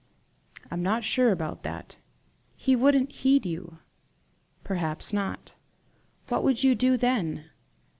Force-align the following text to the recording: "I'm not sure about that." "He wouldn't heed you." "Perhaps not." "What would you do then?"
"I'm 0.71 0.81
not 0.81 1.03
sure 1.03 1.31
about 1.31 1.61
that." 1.61 1.97
"He 2.55 2.75
wouldn't 2.75 3.11
heed 3.11 3.45
you." 3.45 3.77
"Perhaps 4.63 5.13
not." 5.13 5.53
"What 6.27 6.43
would 6.43 6.63
you 6.63 6.73
do 6.73 6.97
then?" 6.97 7.51